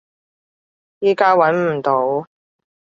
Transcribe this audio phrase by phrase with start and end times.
[1.01, 2.25] 依家揾唔到